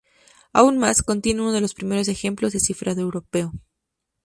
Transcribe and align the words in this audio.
Aún 0.51 0.79
más, 0.79 1.03
contiene 1.03 1.41
uno 1.41 1.51
de 1.51 1.61
los 1.61 1.75
primeros 1.75 2.07
ejemplos 2.07 2.53
de 2.53 2.59
cifrado 2.59 3.01
europeo. 3.01 3.53